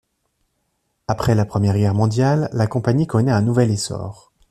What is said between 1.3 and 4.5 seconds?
la Première Guerre mondiale, la compagnie connaît un nouvel essor.